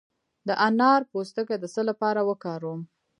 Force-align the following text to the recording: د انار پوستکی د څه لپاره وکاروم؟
د 0.47 0.49
انار 0.67 1.01
پوستکی 1.11 1.55
د 1.59 1.65
څه 1.73 1.81
لپاره 1.89 2.21
وکاروم؟ 2.29 2.81